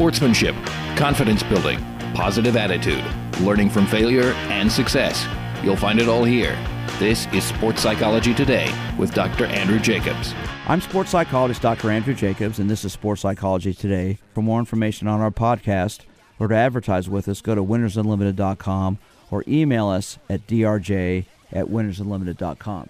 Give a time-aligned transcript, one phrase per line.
[0.00, 0.54] sportsmanship,
[0.96, 1.78] confidence building,
[2.14, 3.04] positive attitude,
[3.42, 5.28] learning from failure and success.
[5.62, 6.56] You'll find it all here.
[6.98, 9.44] This is Sports Psychology Today with Dr.
[9.44, 10.32] Andrew Jacobs.
[10.66, 11.90] I'm sports psychologist Dr.
[11.90, 14.16] Andrew Jacobs, and this is Sports Psychology Today.
[14.32, 16.06] For more information on our podcast
[16.38, 18.96] or to advertise with us, go to winnersunlimited.com
[19.30, 22.88] or email us at drj at winnersunlimited.com.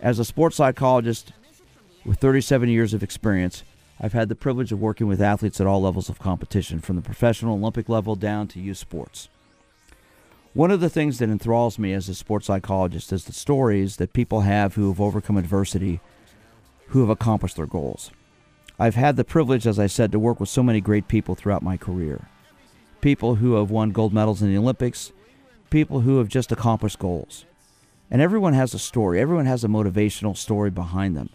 [0.00, 1.34] As a sports psychologist
[2.06, 3.62] with 37 years of experience,
[4.00, 7.02] I've had the privilege of working with athletes at all levels of competition, from the
[7.02, 9.28] professional Olympic level down to youth sports.
[10.52, 14.12] One of the things that enthralls me as a sports psychologist is the stories that
[14.12, 16.00] people have who have overcome adversity,
[16.88, 18.10] who have accomplished their goals.
[18.78, 21.62] I've had the privilege, as I said, to work with so many great people throughout
[21.62, 22.28] my career.
[23.00, 25.12] People who have won gold medals in the Olympics,
[25.70, 27.46] people who have just accomplished goals.
[28.10, 31.30] And everyone has a story, everyone has a motivational story behind them.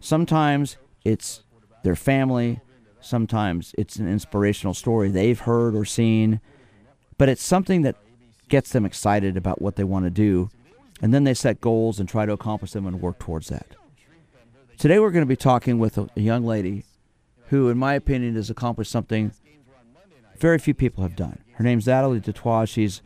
[0.00, 1.42] Sometimes it's
[1.86, 2.60] their family,
[3.00, 6.40] sometimes it's an inspirational story they've heard or seen,
[7.16, 7.94] but it's something that
[8.48, 10.50] gets them excited about what they want to do.
[11.00, 13.76] And then they set goals and try to accomplish them and work towards that.
[14.78, 16.84] Today we're going to be talking with a, young lady
[17.50, 19.30] who, in my opinion, has accomplished something
[20.38, 21.38] very few people have done.
[21.52, 22.68] Her name's Natalie Du Toit.
[22.68, 23.00] She's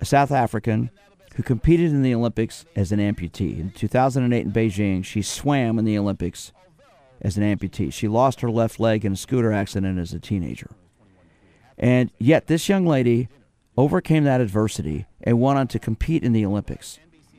[0.00, 0.90] a South African
[1.36, 3.60] who competed in the Olympics as an amputee.
[3.60, 6.52] In 2008 in Beijing, she swam in the Olympics
[7.20, 7.92] as an amputee.
[7.92, 10.70] She lost her left leg in a scooter accident as a teenager.
[11.78, 13.28] And yet, this young lady
[13.76, 16.98] overcame that adversity and went on to compete in the Olympics.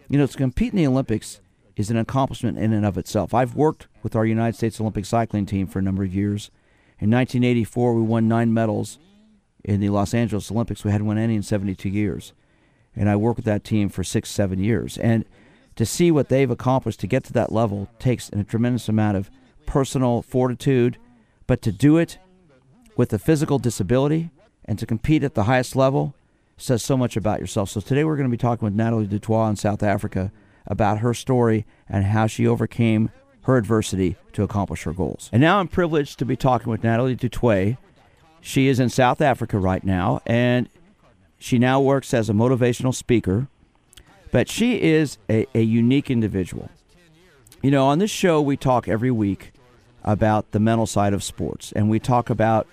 [0.09, 1.39] You know, to compete in the Olympics
[1.75, 3.33] is an accomplishment in and of itself.
[3.33, 6.49] I've worked with our United States Olympic cycling team for a number of years.
[6.99, 8.99] In 1984, we won nine medals
[9.63, 10.83] in the Los Angeles Olympics.
[10.83, 12.33] We hadn't won any in 72 years.
[12.95, 14.97] And I worked with that team for six, seven years.
[14.97, 15.25] And
[15.75, 19.31] to see what they've accomplished to get to that level takes a tremendous amount of
[19.72, 20.97] personal fortitude,
[21.47, 22.17] but to do it
[22.97, 24.30] with a physical disability
[24.66, 26.13] and to compete at the highest level
[26.58, 27.69] says so much about yourself.
[27.69, 30.29] So today we're going to be talking with Natalie Du Toit in South Africa
[30.68, 33.12] about her story and how she overcame
[33.44, 35.29] her adversity to accomplish her goals.
[35.31, 37.78] And now I'm privileged to be talking with Natalie Du Toit.
[38.41, 40.68] She is in South Africa right now, and
[41.40, 43.47] she now works as a motivational speaker.
[44.31, 46.69] But she is a, a unique individual.
[47.63, 49.53] You know, on this show, we talk every week
[50.03, 52.67] about the mental side of sports, and we talk about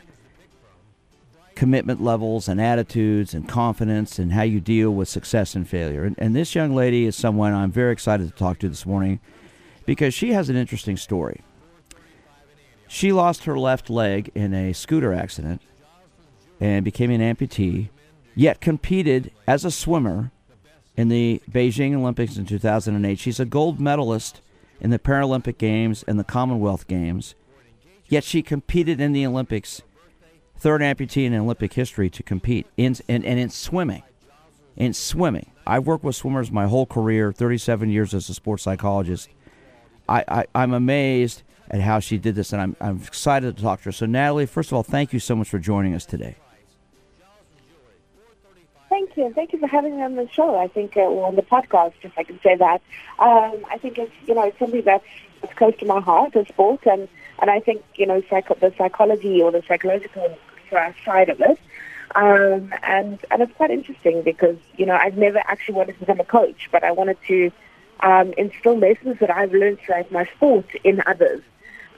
[1.59, 6.05] commitment levels and attitudes and confidence and how you deal with success and failure.
[6.05, 9.19] And, and, this young lady is someone I'm very excited to talk to this morning
[9.85, 11.41] because she has an interesting story.
[12.87, 15.61] She lost her left leg in a scooter accident
[16.61, 17.89] and became an amputee,
[18.37, 20.31] yet competed as a swimmer
[20.97, 23.19] in the Beijing Olympics in 2008.
[23.19, 24.41] She's a gold medalist
[24.81, 27.35] in the Paralympic Games and the Commonwealth Games,
[28.09, 29.83] yet she competed in the Olympics
[30.59, 34.03] third amputee in Olympic history to compete in and, and in swimming.
[34.77, 39.29] In swimming, I've worked with swimmers my whole career, 37 years as a sports psychologist.
[40.09, 43.81] I, I I'm amazed at how she did this, and I'm I'm excited to talk
[43.81, 43.93] to her.
[43.93, 46.37] So, Natalie, first of all, thank you so much for joining us today.
[48.99, 49.33] Thank you.
[49.33, 50.59] Thank you for having me on the show.
[50.59, 52.83] I think, uh, on the podcast, if I can say that.
[53.21, 55.05] Um, I think it's, you know, it's something that's,
[55.41, 57.07] that's close to my heart, a sport, and,
[57.39, 60.37] and I think, you know, the psychology or the psychological
[61.05, 61.61] side of it.
[62.17, 66.19] Um, and, and it's quite interesting because, you know, I've never actually wanted to become
[66.19, 67.53] a coach, but I wanted to
[68.01, 71.43] um, instill lessons that I've learned throughout my sport in others.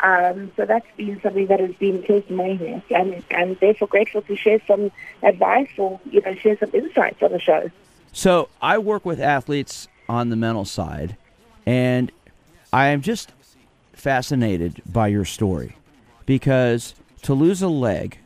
[0.03, 3.89] Um, so that's been something that has been close to my heart, and, and therefore
[3.89, 4.91] grateful to share some
[5.23, 7.71] advice or you know share some insights on the show.
[8.13, 11.17] So I work with athletes on the mental side,
[11.67, 12.11] and
[12.73, 13.33] I am just
[13.93, 15.77] fascinated by your story
[16.25, 18.19] because to lose a leg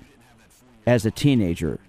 [0.87, 1.81] as a teenager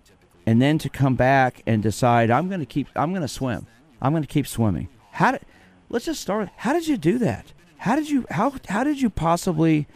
[0.47, 3.67] and then to come back and decide I'm going to keep I'm going to swim.
[4.01, 4.89] I'm going to keep swimming.
[5.11, 5.41] How did
[5.89, 6.49] Let's just start.
[6.57, 7.53] How did you do that?
[7.77, 9.87] How did you how how did you possibly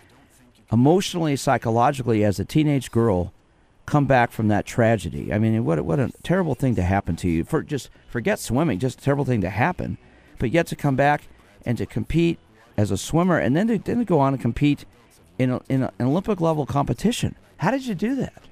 [0.71, 3.33] emotionally psychologically as a teenage girl
[3.85, 5.33] come back from that tragedy?
[5.33, 7.43] I mean, what what a terrible thing to happen to you.
[7.43, 9.97] For just forget swimming, just a terrible thing to happen.
[10.37, 11.23] But yet to come back
[11.65, 12.39] and to compete
[12.77, 14.85] as a swimmer and then to then to go on and compete
[15.37, 17.35] in a, in a, an Olympic level competition.
[17.57, 18.43] How did you do that?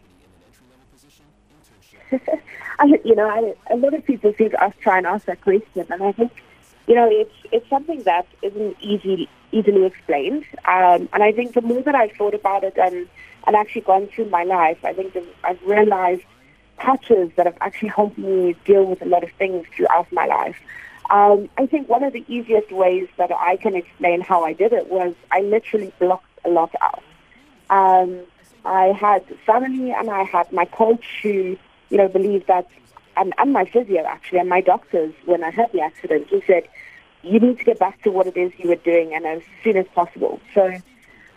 [2.80, 5.86] I, you know, I, a lot of people think ask, try and ask that question,
[5.90, 6.32] and I think,
[6.88, 10.46] you know, it's it's something that isn't easy easily explained.
[10.66, 13.08] Um, and I think the more that I've thought about it and
[13.46, 16.24] and actually gone through my life, I think I've realized
[16.78, 20.58] patches that have actually helped me deal with a lot of things throughout my life.
[21.10, 24.74] Um, I think one of the easiest ways that I can explain how I did
[24.74, 27.04] it was I literally blocked a lot out.
[27.70, 28.22] Um,
[28.66, 31.58] I had family and I had my coach who,
[31.90, 32.68] you know, believed that,
[33.18, 36.64] and, and my physio actually, and my doctors when I had the accident, who said,
[37.24, 39.76] you need to get back to what it is you were doing and as soon
[39.78, 40.40] as possible.
[40.54, 40.72] So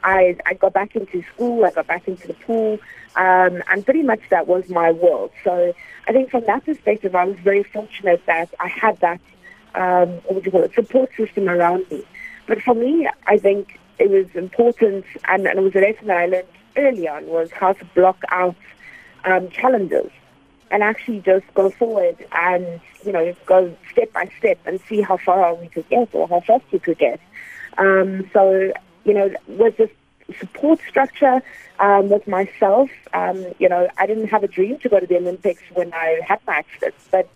[0.05, 2.79] I, I got back into school, I got back into the pool,
[3.17, 5.31] um, and pretty much that was my world.
[5.43, 5.75] So
[6.07, 9.21] I think from that perspective, I was very fortunate that I had that,
[9.75, 12.05] um, what would you call it, support system around me.
[12.47, 16.17] But for me, I think it was important, and, and it was a lesson that
[16.17, 18.57] I learned early on, was how to block out
[19.25, 20.11] um, challenges
[20.71, 25.17] and actually just go forward and, you know, go step by step and see how
[25.17, 27.21] far we could get or how fast we could get.
[27.79, 28.73] Um, so
[29.05, 29.91] you know, with this
[30.39, 31.43] support structure
[31.79, 35.17] um, with myself, um, you know, I didn't have a dream to go to the
[35.17, 37.29] Olympics when I had my accident, but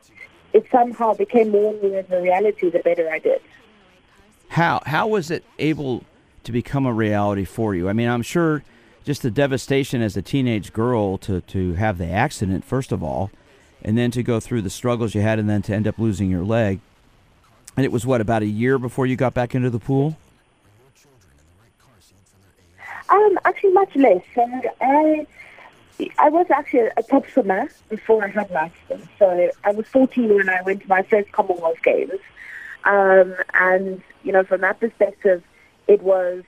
[0.53, 3.41] it somehow became more and more a reality the better I did.
[4.49, 6.05] How how was it able
[6.45, 7.89] to become a reality for you?
[7.89, 8.63] I mean, I'm sure
[9.05, 13.31] just the devastation as a teenage girl to to have the accident first of all,
[13.83, 16.31] and then to go through the struggles you had, and then to end up losing
[16.31, 16.81] your leg.
[17.77, 20.17] And it was what about a year before you got back into the pool?
[23.09, 24.23] Um, actually, much less.
[24.35, 25.27] So I,
[26.19, 29.09] I was actually a top swimmer before I had my accident.
[29.19, 32.21] So I was 14 when I went to my first Commonwealth Games.
[32.85, 35.43] Um, and, you know, from that perspective,
[35.87, 36.45] it was,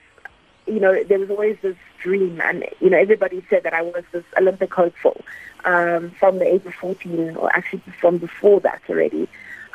[0.66, 2.40] you know, there was always this dream.
[2.40, 5.20] And, you know, everybody said that I was this Olympic hopeful
[5.64, 9.28] um, from the age of 14, or actually from before that already.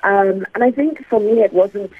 [0.03, 1.91] Um, and I think for me, it wasn't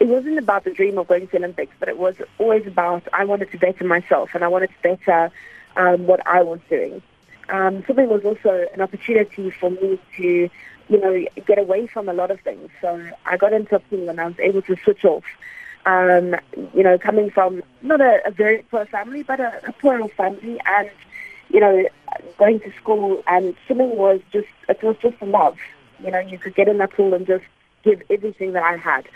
[0.00, 3.06] it wasn't about the dream of going to the Olympics, but it was always about
[3.12, 5.30] I wanted to better myself and I wanted to better
[5.76, 7.02] um, what I was doing.
[7.48, 10.50] Um, was also an opportunity for me to,
[10.88, 12.70] you know, get away from a lot of things.
[12.80, 15.24] So I got into a pool and I was able to switch off.
[15.86, 16.34] Um,
[16.74, 20.58] you know, coming from not a, a very poor family, but a, a poor family,
[20.64, 20.90] and
[21.50, 21.84] you know,
[22.38, 25.58] going to school and swimming was just it was just love.
[26.02, 27.44] You know, you could get in that pool and just
[27.82, 29.06] give everything that I had.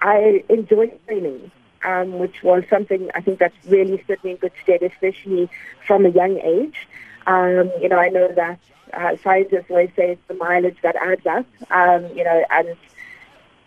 [0.00, 1.50] I enjoyed swimming,
[1.84, 5.48] um, which was something I think that really stood me in good stead, especially
[5.86, 6.86] from a young age.
[7.26, 8.58] Um, you know, I know that
[8.92, 12.76] uh, scientists always say it's the mileage that adds up, um, you know, and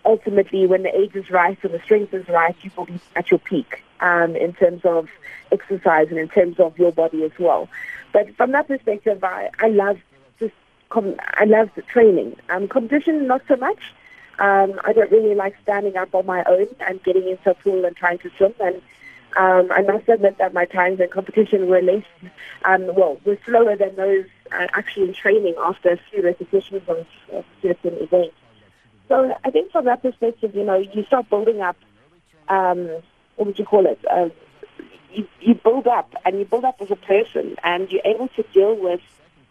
[0.08, 3.30] ultimately when the age is right and the strength is right, you will be at
[3.30, 5.10] your peak um, in terms of
[5.52, 7.70] exercise and in terms of your body as well.
[8.14, 10.00] But from that perspective, I, I love
[10.40, 10.54] just
[10.90, 12.38] com- I love the training.
[12.50, 13.80] Um, competition, not so much.
[14.40, 17.86] Um, I don't really like standing up on my own and getting into a pool
[17.86, 18.54] and trying to swim.
[18.60, 18.82] And
[19.36, 22.04] um, I must admit that my times in competition were less,
[22.64, 27.06] um, well, were slower than those uh, actually in training after a few repetitions of,
[27.34, 28.36] of certain events.
[29.08, 31.78] So I think from that perspective, you know, you start building up,
[32.50, 32.88] um,
[33.36, 34.00] what would you call it?
[34.10, 34.30] Uh,
[35.12, 38.44] you, you build up and you build up as a person and you're able to
[38.54, 39.02] deal with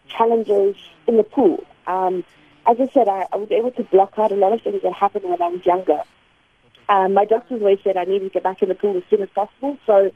[0.07, 0.75] challenges
[1.07, 1.63] in the pool.
[1.87, 2.23] Um,
[2.65, 4.93] as I said, I, I was able to block out a lot of things that
[4.93, 6.03] happened when I was younger.
[6.89, 9.21] Um, my doctors always said I needed to get back in the pool as soon
[9.21, 9.77] as possible.
[9.85, 10.11] So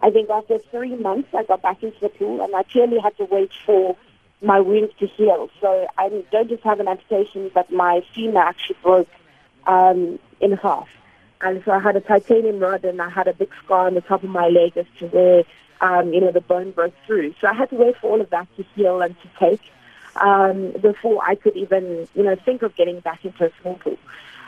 [0.00, 3.16] I think after three months, I got back into the pool, and I clearly had
[3.18, 3.96] to wait for
[4.44, 5.48] my wound to heal.
[5.60, 9.08] So I don't just have an amputation, but my femur actually broke
[9.66, 10.88] um, in half.
[11.40, 14.00] And so I had a titanium rod, and I had a big scar on the
[14.00, 15.42] top of my leg as to where,
[15.80, 17.34] um, you know, the bone broke through.
[17.40, 19.60] So I had to wait for all of that to heal and to take
[20.16, 23.98] um, before I could even, you know, think of getting back into a swim pool.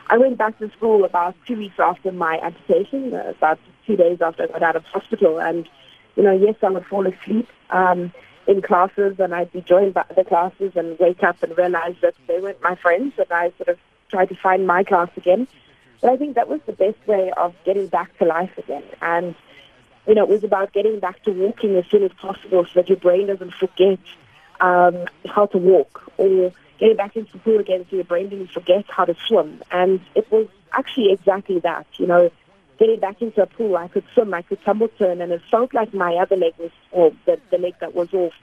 [0.09, 4.43] I went back to school about two weeks after my amputation, about two days after
[4.43, 5.39] I got out of hospital.
[5.39, 5.67] And,
[6.15, 8.13] you know, yes, I would fall asleep um,
[8.47, 12.15] in classes and I'd be joined by other classes and wake up and realize that
[12.27, 13.77] they weren't my friends and I sort of
[14.09, 15.47] tried to find my class again.
[16.01, 18.83] But I think that was the best way of getting back to life again.
[19.01, 19.35] And,
[20.07, 22.87] you know, it was about getting back to walking as soon as possible so that
[22.87, 23.99] your brain doesn't forget
[24.61, 28.51] um, how to walk or getting back into the pool again so your brain didn't
[28.51, 29.61] forget how to swim.
[29.71, 32.31] And it was actually exactly that, you know,
[32.79, 35.73] getting back into a pool, I could swim, I could tumble turn, and it felt
[35.73, 38.33] like my other leg was, or the, the leg that was off,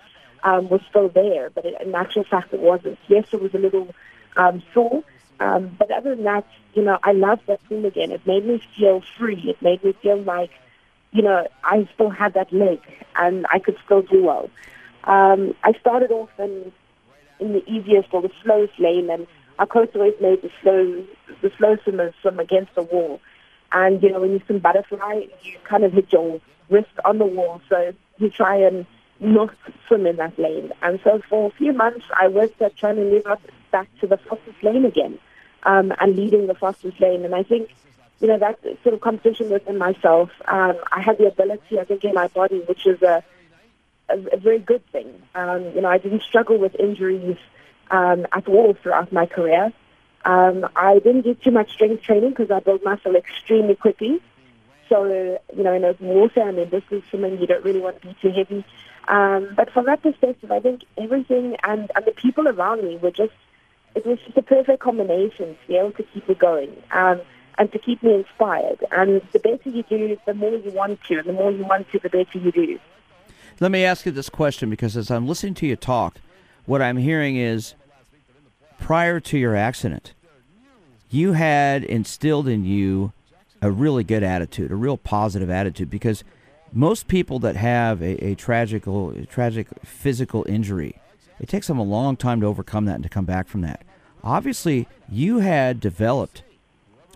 [0.43, 2.99] um, was still there, but it, in actual fact it wasn't.
[3.09, 3.95] Yes, it was a little
[4.37, 5.03] um, sore,
[5.41, 8.11] um, but other than that, you know, I loved that pool again.
[8.11, 9.43] It made me feel free.
[9.47, 10.50] It made me feel like,
[11.12, 12.81] you know, I still had that leg
[13.17, 14.50] and I could still do well.
[15.05, 16.73] Um, I started off in
[17.41, 19.26] in the easiest or the slowest lane, and
[19.59, 21.05] our coach always made the slow
[21.43, 23.21] the slow swimmers swim against the wall.
[23.75, 26.40] And you know, when you swim butterfly, you kind of hit your
[26.71, 28.87] wrist on the wall, so you try and
[29.21, 29.54] not
[29.87, 30.73] swim in that lane.
[30.81, 34.07] And so for a few months, I worked at trying to live up back to
[34.07, 35.19] the fastest lane again,
[35.64, 37.25] um, and leading the fastest lane.
[37.26, 37.69] And I think
[38.21, 40.31] you know, that sort of competition within myself.
[40.47, 43.23] Um, I had the ability, I think, in my body, which is a
[44.09, 45.09] a, a very good thing.
[45.35, 47.37] Um, you know, I didn't struggle with injuries
[47.90, 49.73] um, at all throughout my career.
[50.25, 54.23] Um, I didn't do too much strength training because I built muscle extremely quickly.
[54.88, 58.09] So, you know, in open water and in distance swimming, you don't really want to
[58.09, 58.64] be too heavy.
[59.09, 63.11] Um, but from that perspective, I think everything and, and the people around me were
[63.11, 63.33] just,
[63.95, 67.21] it was just a perfect combination to be able to keep me going um,
[67.59, 68.83] and to keep me inspired.
[68.90, 71.90] And the better you do, the more you want to, and the more you want
[71.93, 72.78] to, the better you do.
[73.61, 76.19] Let me ask you this question because as I'm listening to you talk,
[76.66, 77.75] what I'm hearing is
[78.85, 80.12] prior to your accident,
[81.09, 83.14] you had instilled in you
[83.62, 86.23] a really good attitude, a real positive attitude, because
[86.71, 91.00] most people that have a, a tragical, a tragic physical injury,
[91.41, 93.81] it takes them a long time to overcome that and to come back from that.
[94.23, 96.43] Obviously, you had developed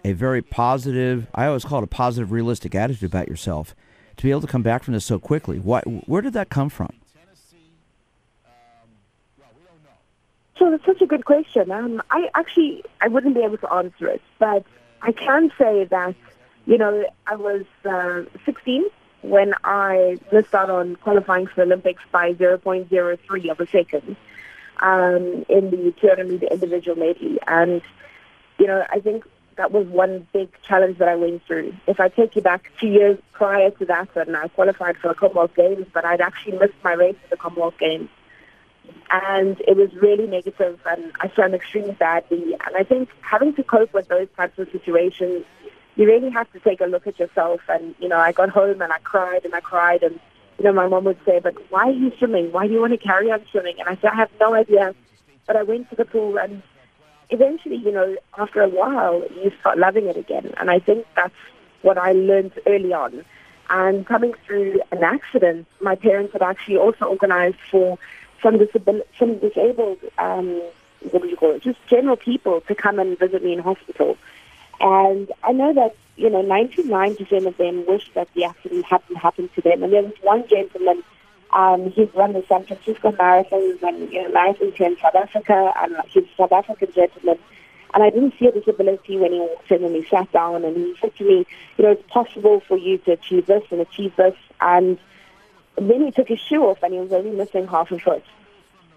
[0.03, 3.77] a very positive, I always call it a positive, realistic attitude about yourself
[4.17, 5.59] to be able to come back from this so quickly.
[5.59, 6.95] Why, where did that come from?
[10.71, 11.71] That's such a good question.
[11.71, 14.65] Um, I actually I wouldn't be able to answer it, but
[15.01, 16.15] I can say that
[16.67, 18.85] you know I was uh, 16
[19.23, 24.17] when I missed out on qualifying for the Olympics by 0.03 of a second
[24.81, 27.81] um, in the 200 meter individual medley, and
[28.59, 29.25] you know I think
[29.57, 31.75] that was one big challenge that I went through.
[31.87, 35.15] If I take you back two years prior to that, and I qualified for the
[35.15, 38.11] Commonwealth Games, but I'd actually missed my race at the Commonwealth Games
[39.11, 42.54] and it was really negative and I swam extremely badly.
[42.66, 45.45] And I think having to cope with those types of situations,
[45.97, 47.61] you really have to take a look at yourself.
[47.68, 50.21] And, you know, I got home and I cried and I cried and,
[50.59, 52.52] you know, my mom would say, but why are you swimming?
[52.52, 53.76] Why do you want to carry on swimming?
[53.78, 54.95] And I said, I have no idea.
[55.47, 56.62] But I went to the pool and
[57.30, 60.52] eventually, you know, after a while, you start loving it again.
[60.59, 61.35] And I think that's
[61.83, 63.25] what I learned early on.
[63.71, 67.99] And coming through an accident, my parents had actually also organized for
[68.42, 70.61] some disabil- some disabled, um,
[71.11, 74.16] what do you call it, just general people to come and visit me in hospital.
[74.80, 79.50] And I know that, you know, 99% of them wish that the accident hadn't happened
[79.54, 79.83] to them.
[79.83, 81.02] And there was one gentleman,
[81.52, 85.73] um, he's run the San Francisco Marathons and, you know, marathons here in South Africa,
[85.83, 87.38] and he's a South African gentleman.
[87.95, 90.76] And I didn't see a disability when he walked in and he sat down and
[90.76, 91.47] he said to me,
[91.78, 94.37] you know, it's possible for you to achieve this and achieve this.
[94.61, 94.99] And
[95.81, 98.25] then he took his shoe off and he was only missing half a foot.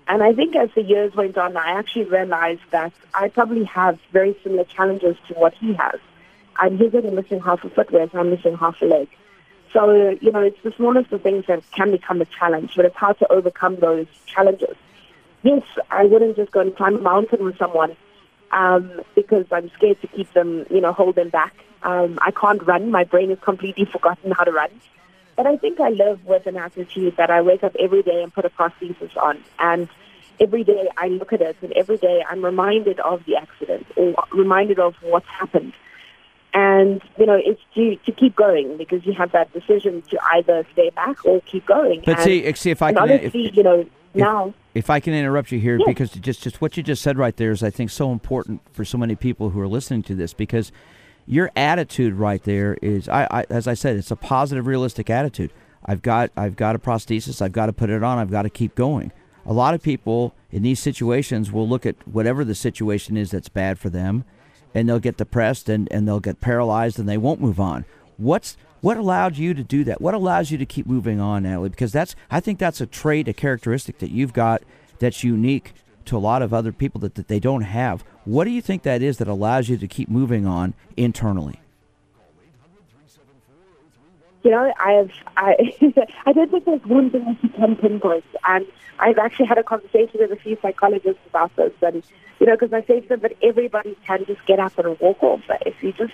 [0.07, 3.99] And I think as the years went on, I actually realized that I probably have
[4.11, 5.99] very similar challenges to what he has.
[6.59, 9.07] And he's only missing half a foot, whereas I'm missing half a leg.
[9.73, 12.85] So, you know, it's the smallest of the things that can become a challenge, but
[12.85, 14.75] it's hard to overcome those challenges.
[15.43, 17.95] Yes, I wouldn't just go and climb a mountain with someone
[18.51, 21.55] um, because I'm scared to keep them, you know, hold them back.
[21.83, 22.91] Um, I can't run.
[22.91, 24.69] My brain has completely forgotten how to run.
[25.41, 28.31] But I think I live with an attitude that I wake up every day and
[28.31, 29.43] put a prosthesis on.
[29.57, 29.89] And
[30.39, 34.13] every day I look at it and every day I'm reminded of the accident or
[34.31, 35.73] reminded of what's happened.
[36.53, 40.63] And, you know, it's to, to keep going because you have that decision to either
[40.73, 42.03] stay back or keep going.
[42.05, 44.53] But and, see, see, if I can, honestly, if, you know, if, now.
[44.75, 45.87] If I can interrupt you here, yes.
[45.87, 48.85] because just, just what you just said right there is, I think, so important for
[48.85, 50.71] so many people who are listening to this because–
[51.25, 55.51] your attitude right there is I, I, as I said, it's a positive, realistic attitude.
[55.85, 57.41] I've got I've got a prosthesis.
[57.41, 58.17] I've got to put it on.
[58.17, 59.11] I've got to keep going.
[59.45, 63.49] A lot of people in these situations will look at whatever the situation is that's
[63.49, 64.23] bad for them,
[64.75, 67.85] and they'll get depressed and, and they'll get paralyzed and they won't move on.
[68.17, 70.01] What's what allowed you to do that?
[70.01, 71.69] What allows you to keep moving on, Natalie?
[71.69, 74.61] Because that's I think that's a trait, a characteristic that you've got
[74.99, 75.73] that's unique
[76.05, 78.03] to a lot of other people that, that they don't have.
[78.25, 81.59] What do you think that is that allows you to keep moving on internally?
[84.43, 85.55] You know, I have I
[86.25, 88.65] I don't think there's one thing that you can pinpoint, and
[88.99, 92.03] I've actually had a conversation with a few psychologists about this, and
[92.39, 95.21] you know, because I say to them that everybody can just get up and walk
[95.21, 96.13] off but if you just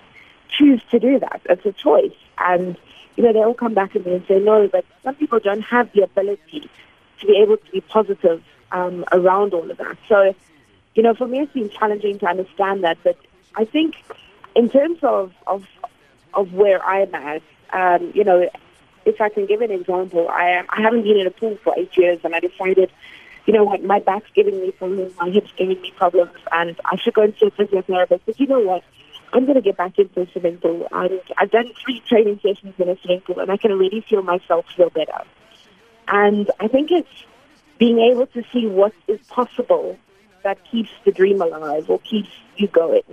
[0.49, 1.41] choose to do that.
[1.45, 2.77] It's a choice, and
[3.15, 5.61] you know, they all come back to me and say no, but some people don't
[5.61, 6.69] have the ability
[7.19, 9.97] to be able to be positive um, around all of that.
[10.07, 10.35] So,
[10.95, 12.97] you know, for me, it's been challenging to understand that.
[13.03, 13.17] But
[13.55, 13.95] I think,
[14.55, 15.65] in terms of of
[16.33, 17.41] of where I'm at,
[17.73, 18.49] um, you know,
[19.05, 21.95] if I can give an example, I I haven't been in a pool for eight
[21.97, 22.91] years, and I decided,
[23.45, 26.97] you know what, my back's giving me problems, my hip's giving me problems, and I
[26.97, 28.21] should go and see a physiotherapist.
[28.25, 28.83] But you know what?
[29.33, 30.87] I'm going to get back into swimming pool.
[30.91, 34.23] And I've done three training sessions in a swimming pool, and I can already feel
[34.23, 35.21] myself feel better.
[36.07, 37.09] And I think it's
[37.77, 39.97] being able to see what is possible
[40.43, 43.03] that keeps the dream alive or keeps you going.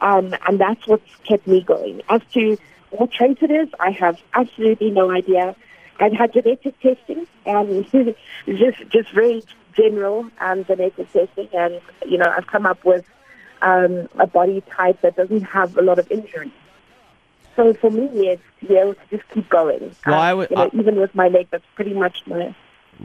[0.00, 2.02] Um, and that's what's kept me going.
[2.08, 2.58] As to
[2.90, 5.54] what trait it is, I have absolutely no idea.
[5.98, 7.86] I've had genetic testing, and
[8.46, 9.42] just just very
[9.74, 13.04] general um, genetic testing, and you know I've come up with
[13.60, 16.52] um, a body type that doesn't have a lot of injury.
[17.56, 19.94] So for me, it's to be able to just keep going.
[20.06, 22.54] Well, um, I would, you know, I, even with my leg, that's pretty much my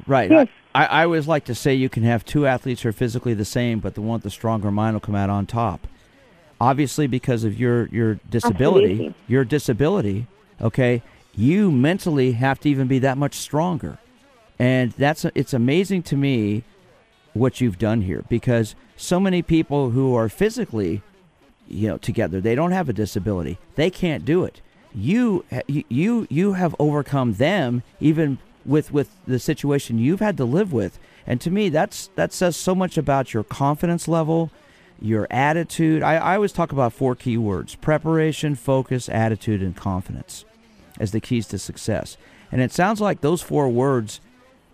[0.07, 0.29] right.
[0.29, 0.47] Yes.
[0.73, 3.45] I, I always like to say you can have two athletes who are physically the
[3.45, 5.87] same, but the one with the stronger mind will come out on top.
[6.59, 9.15] Obviously, because of your your disability, Absolutely.
[9.27, 10.27] your disability,
[10.61, 11.03] okay,
[11.35, 13.97] you mentally have to even be that much stronger,
[14.57, 16.63] and that's it's amazing to me
[17.33, 21.01] what you've done here because so many people who are physically
[21.67, 24.61] you know together they don't have a disability they can't do it
[24.93, 30.73] you you you have overcome them even with with the situation you've had to live
[30.73, 30.99] with.
[31.27, 34.51] And to me that's that says so much about your confidence level
[35.01, 36.01] your attitude.
[36.01, 40.45] I, I always talk about four key words preparation focus attitude and confidence
[40.99, 42.17] as the keys to success.
[42.51, 44.21] And it sounds like those four words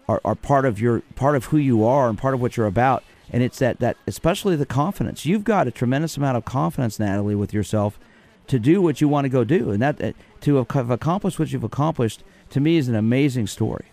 [0.07, 2.67] are, are part of your part of who you are and part of what you're
[2.67, 3.03] about.
[3.31, 5.25] And it's that that especially the confidence.
[5.25, 7.99] You've got a tremendous amount of confidence natalie with yourself
[8.47, 9.71] to do what you want to go do.
[9.71, 13.85] And that to have accomplished what you've accomplished to me is an amazing story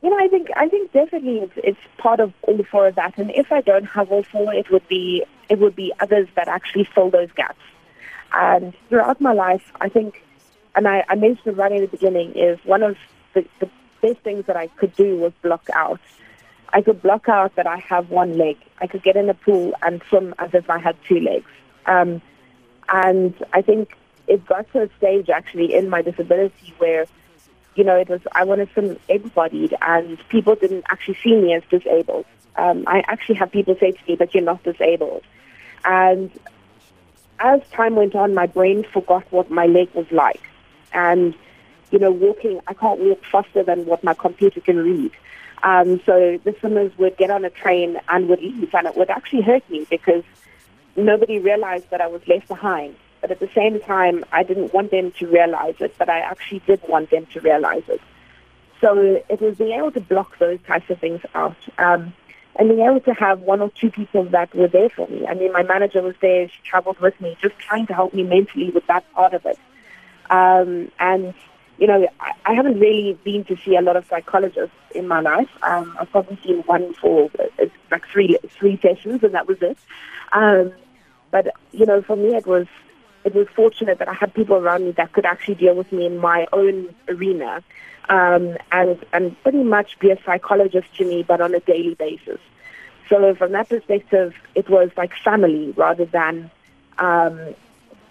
[0.00, 3.18] You know, I think I think definitely it's, it's part of all four of that.
[3.18, 6.46] And if I don't have all four, it would be it would be others that
[6.46, 7.58] actually fill those gaps.
[8.32, 10.22] And throughout my life, I think,
[10.76, 12.96] and I, I mentioned right at the beginning, is one of
[13.34, 13.68] the, the
[14.00, 16.00] best things that I could do was block out.
[16.72, 18.58] I could block out that I have one leg.
[18.80, 21.50] I could get in a pool and swim as if I had two legs.
[21.86, 22.20] Um,
[22.90, 23.96] and I think
[24.28, 27.06] it got to a stage actually in my disability where
[27.78, 31.62] you know, it was I wanted some able-bodied, and people didn't actually see me as
[31.70, 32.26] disabled.
[32.56, 35.22] Um, I actually have people say to me, "But you're not disabled."
[35.84, 36.28] And
[37.38, 40.42] as time went on, my brain forgot what my leg was like,
[40.92, 41.36] and
[41.92, 45.12] you know, walking, I can't walk faster than what my computer can read.
[45.62, 49.08] Um, so the swimmers would get on a train and would leave, and it would
[49.08, 50.24] actually hurt me because
[50.96, 52.96] nobody realized that I was left behind.
[53.20, 56.60] But at the same time, I didn't want them to realize it, but I actually
[56.66, 58.00] did want them to realize it.
[58.80, 61.56] So it was being able to block those types of things out.
[61.78, 62.14] Um,
[62.56, 65.26] and being able to have one or two people that were there for me.
[65.26, 68.24] I mean, my manager was there; she traveled with me, just trying to help me
[68.24, 69.58] mentally with that part of it.
[70.30, 71.34] Um, and
[71.78, 75.20] you know, I, I haven't really been to see a lot of psychologists in my
[75.20, 75.48] life.
[75.62, 79.78] Um, I've probably seen one for uh, like three three sessions, and that was it.
[80.32, 80.72] Um,
[81.30, 82.66] but you know, for me, it was
[83.24, 86.06] it was fortunate that I had people around me that could actually deal with me
[86.06, 87.62] in my own arena,
[88.08, 92.40] um, and and pretty much be a psychologist to me, but on a daily basis.
[93.08, 96.50] So from that perspective, it was like family rather than,
[96.98, 97.54] um,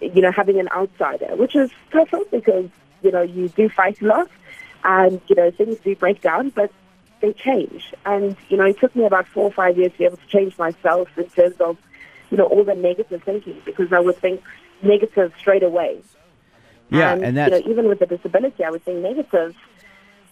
[0.00, 2.68] you know, having an outsider, which is perfect because
[3.02, 4.28] you know you do fight a lot,
[4.84, 6.70] and you know things do break down, but
[7.20, 7.92] they change.
[8.04, 10.26] And you know, it took me about four or five years to be able to
[10.26, 11.76] change myself in terms of,
[12.30, 14.42] you know, all the negative thinking because I would think
[14.82, 16.00] negative straight away.
[16.90, 19.54] yeah and, and that's you know, even with a disability, I would think negative.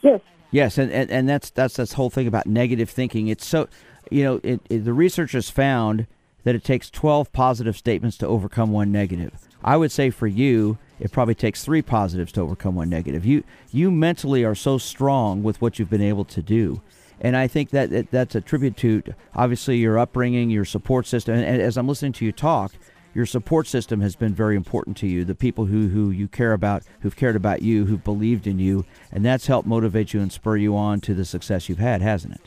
[0.03, 3.29] Yes, Yes, and, and, and that's that's this whole thing about negative thinking.
[3.29, 3.69] It's so,
[4.11, 6.07] you know, it, it, the researchers found
[6.45, 9.33] that it takes 12 positive statements to overcome one negative.
[9.65, 13.27] I would say for you, it probably takes three positives to overcome one negative.
[13.27, 16.81] You you mentally are so strong with what you've been able to do,
[17.21, 19.03] and I think that, that that's a tribute to
[19.35, 21.35] obviously your upbringing, your support system.
[21.35, 22.73] And, and as I'm listening to you talk,
[23.17, 25.25] your support system has been very important to you.
[25.25, 28.85] The people who, who you care about, who've cared about you, who've believed in you,
[29.11, 32.35] and that's helped motivate you and spur you on to the success you've had, hasn't
[32.35, 32.43] it?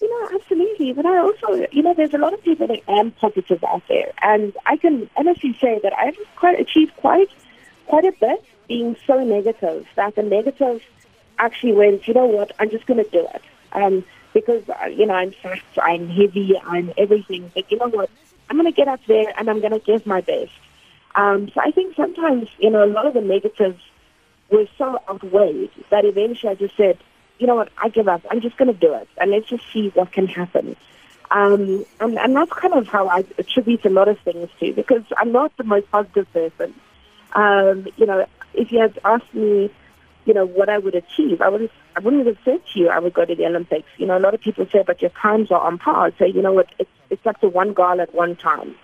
[0.00, 0.92] you know, absolutely.
[0.92, 4.10] But I also, you know, there's a lot of people that am positive out there,
[4.20, 7.30] and I can honestly say that I've quite achieved quite
[7.86, 10.82] quite a bit being so negative that the negative
[11.38, 13.42] actually went, you know what, I'm just going to do it.
[13.72, 17.50] Um, because, uh, you know, I'm fat, I'm heavy, I'm everything.
[17.54, 18.10] But you know what,
[18.48, 20.52] I'm going to get up there and I'm going to give my best.
[21.14, 23.80] Um, so I think sometimes, you know, a lot of the negatives
[24.50, 26.98] were so outweighed that eventually I just said,
[27.38, 28.22] you know what, I give up.
[28.30, 29.08] I'm just going to do it.
[29.18, 30.76] And let's just see what can happen.
[31.30, 35.02] Um, and, and that's kind of how I attribute a lot of things to, because
[35.16, 36.74] I'm not the most positive person.
[37.34, 39.70] Um, you know, if you had asked me,
[40.24, 42.98] you know, what I would achieve, I would I wouldn't have said to you I
[42.98, 43.88] would go to the Olympics.
[43.96, 46.12] You know, a lot of people say, but your times are on par.
[46.18, 48.74] Say, you know what, it's it's up to one goal at one time.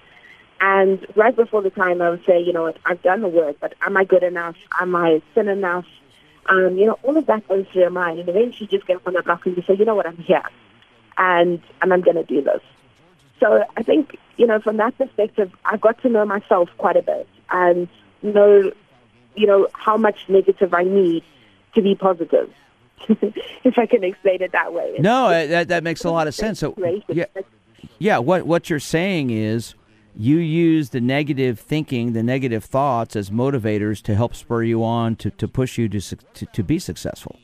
[0.61, 3.57] And right before the time, I would say, you know what, I've done the work,
[3.61, 4.57] but am I good enough?
[4.81, 5.87] Am I thin enough?
[6.47, 9.01] Um, you know, all of that goes through your mind, and eventually you just get
[9.07, 10.43] on the block and you say, you know what, I'm here,
[11.17, 12.63] and and I'm going to do this.
[13.41, 17.03] So I think, you know, from that perspective, I got to know myself quite a
[17.03, 17.89] bit and
[18.23, 18.73] know
[19.39, 21.23] you know, how much negative I need
[21.75, 22.53] to be positive.
[23.65, 24.97] if I can explain it that way.
[24.99, 26.59] No, uh, that that makes a lot of sense.
[26.59, 26.75] So
[27.09, 27.25] yeah,
[27.99, 28.19] yeah.
[28.19, 29.75] What what you're saying is
[30.17, 35.17] you use the negative thinking, the negative thoughts as motivators to help spur you on
[35.17, 37.39] to, to push you to, to to be successful.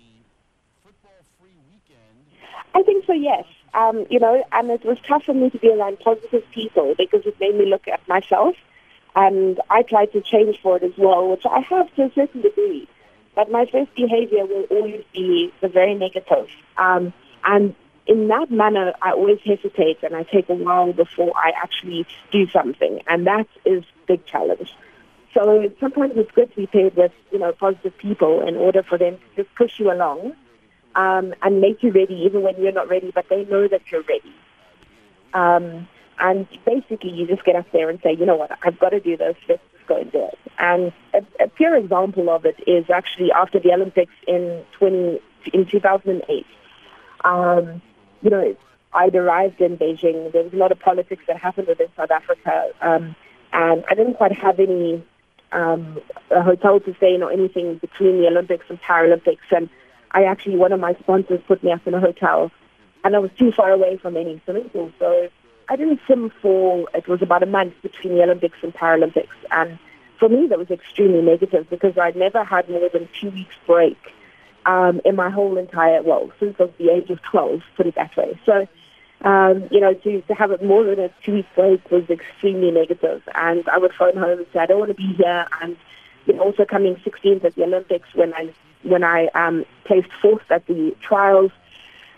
[2.75, 3.13] I think so.
[3.13, 3.45] Yes.
[3.75, 7.27] Um, you know, and it was tough for me to be around positive people because
[7.27, 8.55] it made me look at myself,
[9.15, 12.43] and I tried to change for it as well, which I have to a certain
[12.43, 12.89] degree.
[13.35, 16.49] But my first behavior will always be the very negative.
[16.77, 17.13] Um,
[17.45, 17.75] and
[18.07, 22.49] in that manner, I always hesitate and I take a while before I actually do
[22.49, 23.01] something.
[23.07, 24.73] And that is big challenge.
[25.33, 28.99] So sometimes it's good to be paired with, you know, positive people in order for
[28.99, 30.35] them to just push you along
[30.95, 34.05] um, and make you ready even when you're not ready, but they know that you're
[34.05, 34.33] ready.
[35.33, 38.91] Um, and basically, you just get up there and say, you know what, I've got
[38.91, 39.37] to do this.
[39.49, 40.39] Let's just go and do it.
[40.59, 45.21] And a, a pure example of it is actually after the Olympics in 20
[45.53, 46.47] in 2008.
[47.25, 47.83] Um,
[48.23, 48.57] you know,
[48.93, 50.33] I'd arrived in Beijing.
[50.33, 53.17] There was a lot of politics that happened within South Africa, um,
[53.53, 55.03] and I didn't quite have any
[55.53, 56.01] um,
[56.31, 59.51] a hotel to stay in or anything between the Olympics and Paralympics.
[59.51, 59.69] And
[60.13, 62.51] I actually, one of my sponsors put me up in a hotel,
[63.05, 65.29] and I was too far away from any swimming pool, so
[65.69, 69.29] I didn't swim for, it was about a month between the Olympics and Paralympics.
[69.51, 69.79] And
[70.19, 73.99] for me, that was extremely negative because I'd never had more than two weeks break
[74.67, 77.95] um, in my whole entire, well, since I was the age of 12, put it
[77.95, 78.39] that way.
[78.47, 78.67] So,
[79.23, 83.23] um, you know, to, to have it more than a two-week break was extremely negative.
[83.35, 85.47] And I would phone home and say, I don't want to be here.
[85.63, 85.77] And
[86.27, 90.51] you know, also coming 16th at the Olympics when I, when I um, placed fourth
[90.51, 91.53] at the trials,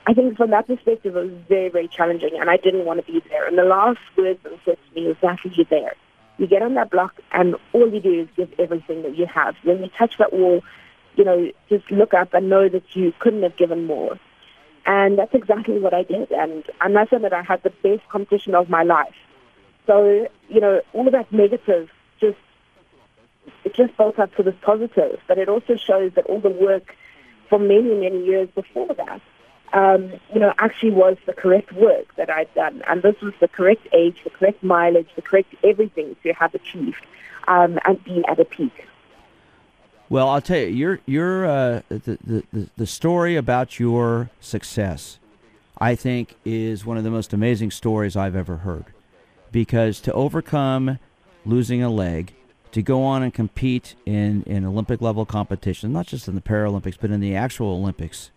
[0.06, 3.12] I think from that perspective, it was very, very challenging, and I didn't want to
[3.12, 3.46] be there.
[3.46, 5.94] And the last words that said to me was, "Exactly, you're there.
[6.38, 9.56] You get on that block, and all you do is give everything that you have.
[9.64, 10.62] When you touch that wall,
[11.16, 14.18] you know, just look up and know that you couldn't have given more."
[14.86, 16.30] And that's exactly what I did.
[16.30, 19.16] And I must admit, I had the best competition of my life.
[19.88, 21.90] So, you know, all of that negative
[22.20, 22.38] just
[23.64, 25.20] it just built up to this positive.
[25.26, 26.94] But it also shows that all the work
[27.48, 29.20] for many, many years before that
[29.72, 32.82] um, you know, actually was the correct work that I'd done.
[32.88, 37.04] And this was the correct age, the correct mileage, the correct everything to have achieved
[37.48, 38.86] um, and be at a peak.
[40.08, 42.18] Well, I'll tell you, your your uh, the,
[42.52, 45.18] the the story about your success,
[45.78, 48.86] I think, is one of the most amazing stories I've ever heard.
[49.50, 51.00] Because to overcome
[51.44, 52.34] losing a leg,
[52.70, 56.96] to go on and compete in in Olympic level competition, not just in the Paralympics,
[57.00, 58.30] but in the actual Olympics,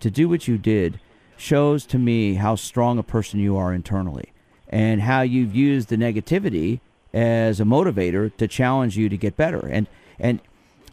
[0.00, 1.00] to do what you did
[1.36, 4.32] shows to me how strong a person you are internally
[4.68, 6.80] and how you've used the negativity
[7.12, 9.66] as a motivator to challenge you to get better.
[9.66, 9.86] And
[10.18, 10.40] and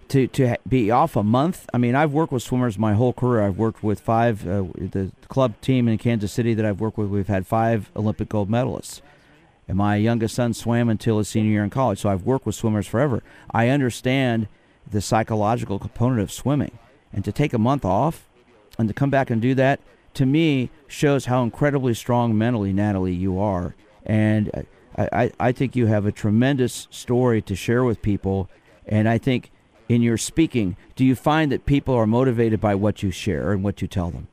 [0.10, 3.42] to to be off a month i mean i've worked with swimmers my whole career.
[3.42, 7.08] I've worked with five uh, the club team in kansas city that i've worked with
[7.08, 9.02] we've had five olympic gold medalists.
[9.66, 12.56] And my youngest son swam until his senior year in college so i've worked with
[12.56, 13.24] swimmers forever.
[13.50, 14.50] I understand
[14.90, 16.78] the psychological component of swimming.
[17.12, 18.28] And to take a month off
[18.78, 19.80] and to come back and do that
[20.16, 23.76] to me shows how incredibly strong mentally, Natalie, you are.
[24.06, 28.50] And I, I, I think you have a tremendous story to share with people.
[28.86, 29.52] And I think
[29.90, 33.64] in your speaking, do you find that people are motivated by what you share and
[33.64, 34.28] what you tell them?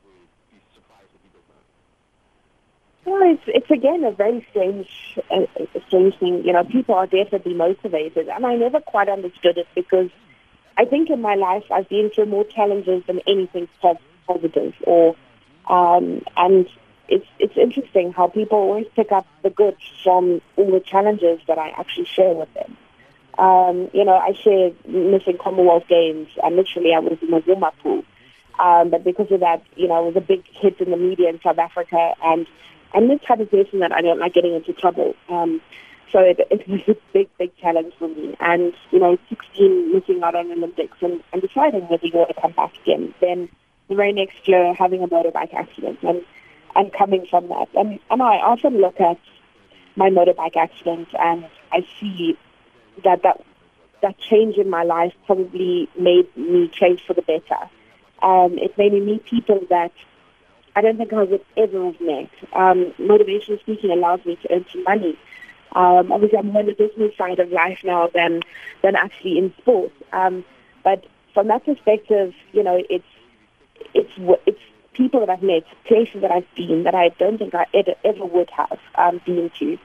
[3.05, 4.87] Well, it's, it's again a very strange,
[5.31, 6.43] a, a strange thing.
[6.45, 10.11] You know, people are definitely motivated, and I never quite understood it because
[10.77, 15.15] I think in my life I've been through more challenges than anything possible positive or
[15.69, 16.67] um, and
[17.07, 21.57] it's it's interesting how people always pick up the good from all the challenges that
[21.57, 22.77] I actually share with them.
[23.37, 27.77] Um, you know, I shared missing Commonwealth Games, and literally I was in a warm-up
[27.79, 28.03] pool.
[28.59, 31.29] Um, but because of that, you know, it was a big hit in the media
[31.29, 32.45] in South Africa, and
[32.93, 35.15] I'm this type of person that I don't like getting into trouble.
[35.29, 35.61] Um,
[36.11, 38.35] so it, it was a big, big challenge for me.
[38.39, 42.41] And, you know, 16 missing out on Olympics and, and deciding whether you want to
[42.41, 43.49] come back again, then
[43.91, 46.23] the very next year having a motorbike accident and,
[46.75, 47.67] and coming from that.
[47.75, 49.19] And, and I often look at
[49.97, 52.37] my motorbike accident and I see
[53.03, 53.43] that that,
[54.01, 57.69] that change in my life probably made me change for the better.
[58.21, 59.91] Um, it made me meet people that
[60.73, 62.29] I don't think I would ever have met.
[62.53, 65.19] Um, motivation speaking allows me to earn some money.
[65.73, 68.41] Um, obviously, I'm more in the business side of life now than
[68.83, 69.95] than actually in sports.
[70.13, 70.45] Um,
[70.83, 73.05] but from that perspective, you know, it's
[73.93, 74.11] it's
[74.45, 74.59] it's
[74.93, 78.25] people that I've met, places that I've been that I don't think I ever, ever
[78.25, 79.77] would have um, been to.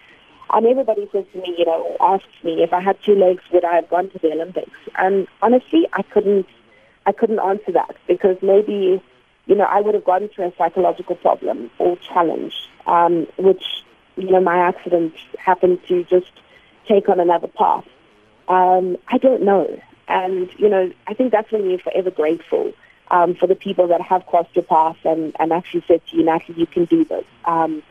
[0.52, 3.64] And everybody says to me, you know, asks me if I had two legs, would
[3.64, 4.78] I have gone to the Olympics?
[4.96, 6.46] And honestly, I couldn't,
[7.04, 9.02] I couldn't answer that because maybe,
[9.46, 12.54] you know, I would have gone through a psychological problem or challenge,
[12.86, 13.64] um, which,
[14.16, 16.30] you know, my accident happened to just
[16.86, 17.84] take on another path.
[18.48, 19.80] Um, I don't know.
[20.08, 22.72] And, you know, I think that's when you're forever grateful
[23.10, 26.24] um, for the people that have crossed your path and, and actually said to you,
[26.24, 27.24] Natalie, you can do this.
[27.44, 27.82] Um,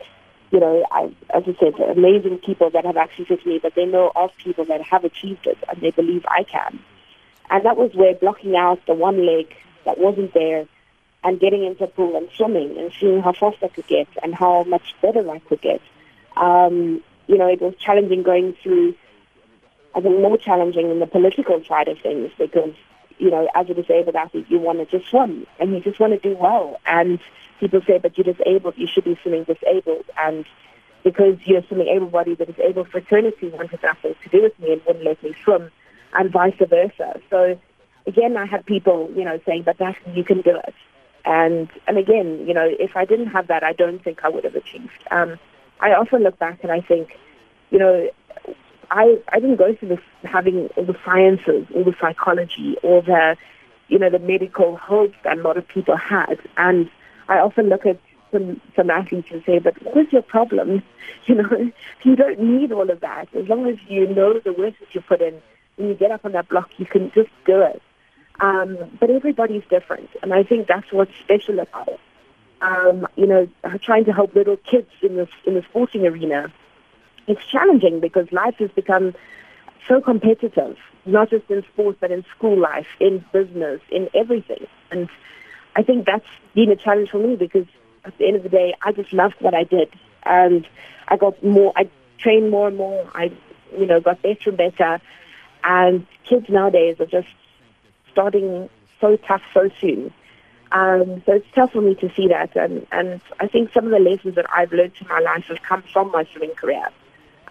[0.50, 3.74] you know, I, as I said, amazing people that have actually said to me that
[3.74, 6.78] they know of people that have achieved it and they believe I can.
[7.50, 10.66] And that was where blocking out the one leg that wasn't there
[11.24, 14.34] and getting into the pool and swimming and seeing how fast I could get and
[14.34, 15.80] how much better I could get.
[16.36, 18.94] Um, you know, it was challenging going through,
[19.94, 22.74] I think more challenging in the political side of things because,
[23.18, 26.12] you know, as a disabled athlete, you want to just swim and you just want
[26.12, 26.78] to do well.
[26.86, 27.18] And
[27.60, 30.04] people say, but you're disabled, you should be swimming disabled.
[30.18, 30.44] And
[31.02, 35.04] because you're swimming able-bodied, the disabled fraternity wanted nothing to do with me and wouldn't
[35.04, 35.70] let me swim,
[36.12, 37.20] and vice versa.
[37.30, 37.58] So
[38.06, 40.74] again, I had people, you know, saying, but Daphne, you can do it.
[41.24, 44.44] And and again, you know, if I didn't have that, I don't think I would
[44.44, 45.02] have achieved.
[45.10, 45.38] Um,
[45.80, 47.18] I often look back and I think,
[47.70, 48.10] you know,
[48.90, 53.36] I I didn't go through this having all the sciences, all the psychology, all the,
[53.88, 56.90] you know, the medical hopes that a lot of people had, and
[57.28, 57.98] I often look at
[58.32, 60.82] some, some athletes and say, but what is your problem?
[61.26, 61.72] You know,
[62.02, 63.28] you don't need all of that.
[63.34, 65.40] As long as you know the work that you put in,
[65.76, 67.82] when you get up on that block, you can just do it.
[68.40, 72.00] Um, but everybody's different, and I think that's what's special about it.
[72.60, 73.48] Um, you know,
[73.82, 76.52] trying to help little kids in the in the sporting arena,
[77.26, 79.14] it's challenging because life has become
[79.88, 84.66] so competitive, not just in sports, but in school life, in business, in everything.
[84.90, 85.08] And
[85.74, 87.66] I think that's been a challenge for me because
[88.04, 89.92] at the end of the day, I just loved what I did,
[90.24, 90.66] and
[91.08, 91.72] I got more.
[91.76, 93.08] I trained more and more.
[93.14, 93.32] I,
[93.76, 95.00] you know, got better and better.
[95.64, 97.28] And kids nowadays are just
[98.12, 100.12] starting so tough so soon.
[100.72, 103.90] Um, so it's tough for me to see that, and and I think some of
[103.90, 106.88] the lessons that I've learned in my life have come from my swimming career.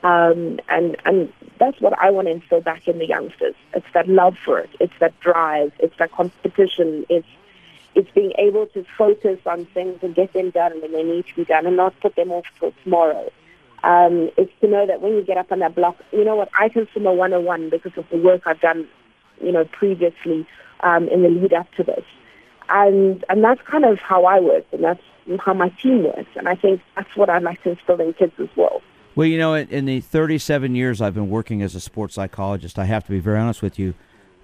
[0.05, 3.55] Um, and and that's what I want to instill back in the youngsters.
[3.73, 4.69] It's that love for it.
[4.79, 5.71] It's that drive.
[5.79, 7.07] It's that competition.
[7.09, 7.27] It's
[7.95, 11.35] it's being able to focus on things and get them done when they need to
[11.35, 13.31] be done and not put them off till tomorrow.
[13.83, 16.49] Um, it's to know that when you get up on that block, you know what,
[16.59, 18.87] I can swim a 101 because of the work I've done,
[19.41, 20.45] you know, previously
[20.81, 22.03] um, in the lead up to this.
[22.69, 25.01] And, and that's kind of how I work and that's
[25.39, 26.29] how my team works.
[26.35, 28.81] And I think that's what I'd like to instill in kids as well.
[29.15, 32.83] Well, you know, in the 37 years I've been working as a sports psychologist, I
[32.83, 33.93] have to be very honest with you.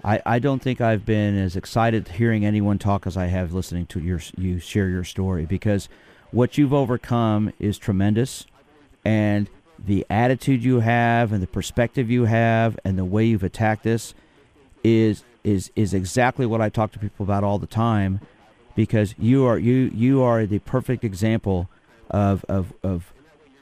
[0.01, 3.85] I, I don't think I've been as excited hearing anyone talk as I have listening
[3.87, 5.89] to your you share your story because
[6.31, 8.47] what you've overcome is tremendous
[9.03, 13.83] and the attitude you have and the perspective you have and the way you've attacked
[13.83, 14.13] this
[14.85, 18.21] is is is exactly what I talk to people about all the time
[18.75, 21.69] because you are you you are the perfect example
[22.09, 23.13] of of, of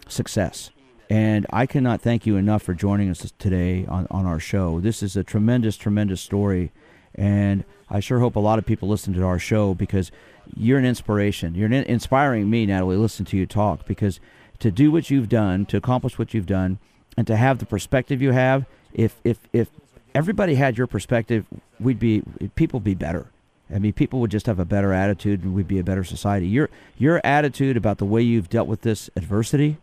[0.07, 0.69] success
[1.09, 4.79] and I cannot thank you enough for joining us today on, on our show.
[4.79, 6.71] This is a tremendous, tremendous story.
[7.15, 10.11] And I sure hope a lot of people listen to our show because
[10.55, 11.55] you're an inspiration.
[11.55, 14.19] You're inspiring me, Natalie, listen to you talk because
[14.59, 16.77] to do what you've done, to accomplish what you've done,
[17.17, 19.69] and to have the perspective you have, if, if, if
[20.13, 21.45] everybody had your perspective,
[21.79, 22.21] we'd be,
[22.55, 23.31] people be better.
[23.73, 26.47] I mean, people would just have a better attitude and we'd be a better society.
[26.47, 29.77] Your, your attitude about the way you've dealt with this adversity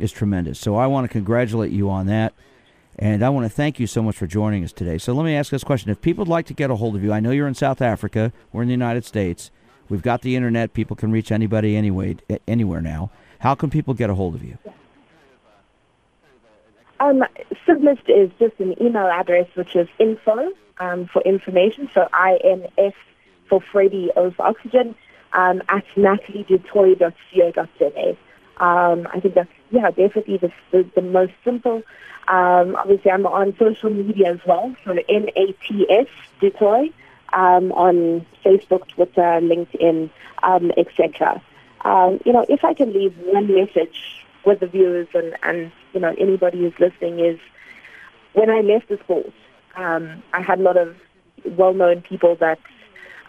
[0.00, 0.58] is tremendous.
[0.58, 2.32] So I want to congratulate you on that.
[3.00, 4.98] And I want to thank you so much for joining us today.
[4.98, 5.90] So let me ask this question.
[5.90, 7.80] If people would like to get a hold of you, I know you're in South
[7.80, 9.52] Africa, we're in the United States.
[9.88, 10.74] We've got the internet.
[10.74, 13.10] People can reach anybody anyway, anywhere now.
[13.38, 14.58] How can people get a hold of you?
[17.00, 17.24] Um,
[17.64, 21.88] simplest is just an email address, which is info um, for information.
[21.94, 22.94] So INF
[23.48, 24.96] for Freddie O for oxygen
[25.32, 28.16] um, at nataliedutoit.co.za.
[28.60, 31.82] Um, I think that's yeah, definitely the, the, the most simple.
[32.28, 36.06] Um, obviously, I'm on social media as well, so N-A-T-S,
[36.40, 36.92] Du Toit,
[37.32, 40.10] um, on Facebook, Twitter, LinkedIn,
[40.42, 41.42] um, etc.
[41.82, 46.00] Um, you know, if I can leave one message with the viewers and, and you
[46.00, 47.38] know anybody who's listening is,
[48.32, 49.32] when I left the sport,
[49.76, 50.96] um, I had a lot of
[51.44, 52.58] well-known people that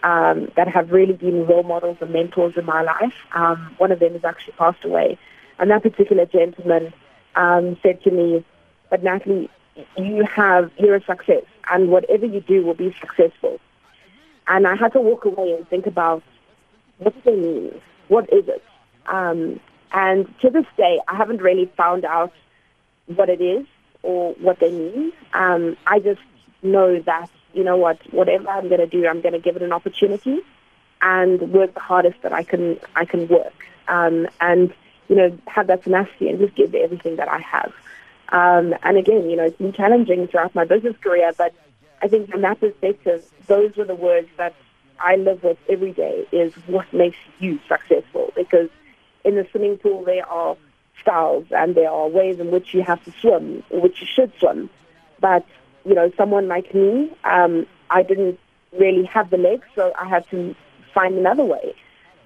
[0.02, 3.14] um, that have really been role models and mentors in my life.
[3.34, 5.18] Um, one of them has actually passed away.
[5.58, 6.92] And that particular gentleman
[7.36, 8.44] um, said to me,
[8.88, 9.50] but Natalie,
[9.96, 13.60] you have, you're a success and whatever you do will be successful.
[14.48, 16.22] And I had to walk away and think about
[16.98, 17.80] what do they mean?
[18.08, 18.64] What is it?
[19.06, 19.60] Um,
[19.92, 22.32] and to this day, I haven't really found out
[23.06, 23.66] what it is
[24.02, 25.12] or what they mean.
[25.34, 26.20] Um, I just
[26.62, 29.62] know that, you know what, whatever I'm going to do, I'm going to give it
[29.62, 30.40] an opportunity
[31.02, 33.54] and work the hardest that I can, I can work.
[33.88, 34.72] Um, and,
[35.08, 37.72] you know, have that tenacity and just give everything that I have.
[38.28, 41.52] Um, and again, you know, it's been challenging throughout my business career, but
[42.00, 44.54] I think from that perspective, those were the words that
[45.00, 48.32] I live with every day is what makes you successful.
[48.36, 48.68] Because
[49.24, 50.56] in the swimming pool, there are
[51.00, 54.70] styles and there are ways in which you have to swim, which you should swim.
[55.18, 55.44] But,
[55.84, 58.38] you know, someone like me, um, I didn't
[58.78, 60.54] really have the legs, so I had to
[60.94, 61.74] find another way.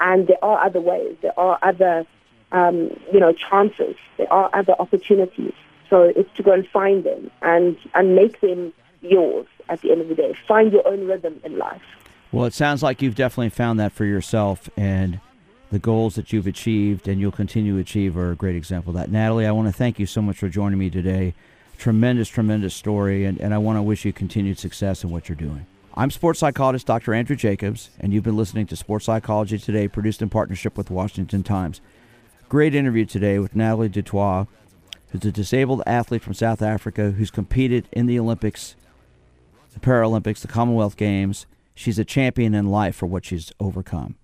[0.00, 1.16] And there are other ways.
[1.22, 2.04] There are other,
[2.52, 3.96] um, you know, chances.
[4.16, 5.52] There are other opportunities.
[5.88, 10.00] So it's to go and find them and, and make them yours at the end
[10.00, 10.34] of the day.
[10.46, 11.82] Find your own rhythm in life.
[12.32, 15.20] Well, it sounds like you've definitely found that for yourself, and
[15.70, 18.96] the goals that you've achieved and you'll continue to achieve are a great example of
[18.96, 19.10] that.
[19.10, 21.34] Natalie, I want to thank you so much for joining me today.
[21.84, 25.36] Tremendous, tremendous story, and, and I want to wish you continued success in what you're
[25.36, 25.66] doing.
[25.94, 27.12] I'm sports psychologist Dr.
[27.12, 31.42] Andrew Jacobs, and you've been listening to Sports Psychology Today, produced in partnership with Washington
[31.42, 31.82] Times.
[32.48, 34.46] Great interview today with Natalie Du Toit,
[35.10, 38.76] who's a disabled athlete from South Africa who's competed in the Olympics,
[39.74, 41.44] the Paralympics, the Commonwealth Games.
[41.74, 44.14] She's a champion in life for what she's overcome.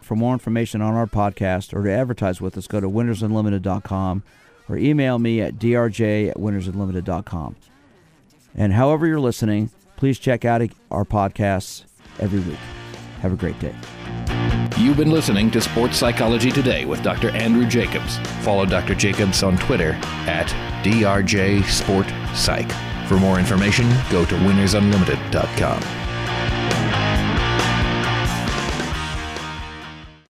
[0.00, 4.22] For more information on our podcast or to advertise with us, go to winnersunlimited.com
[4.68, 7.56] or email me at drj at winnersunlimited.com.
[8.54, 11.84] And however you're listening, please check out our podcasts
[12.18, 12.58] every week.
[13.20, 13.74] Have a great day.
[14.76, 17.30] You've been listening to Sports Psychology Today with Dr.
[17.30, 18.18] Andrew Jacobs.
[18.42, 18.94] Follow Dr.
[18.94, 19.92] Jacobs on Twitter
[20.26, 20.48] at
[20.84, 22.72] drjsportpsych.
[23.08, 26.03] For more information, go to winnersunlimited.com.